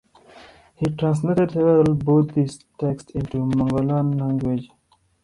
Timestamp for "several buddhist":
1.51-2.65